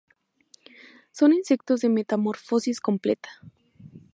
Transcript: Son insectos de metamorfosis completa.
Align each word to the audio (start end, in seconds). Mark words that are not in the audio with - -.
Son 1.11 1.31
insectos 1.31 1.81
de 1.81 1.89
metamorfosis 1.89 2.81
completa. 2.81 3.29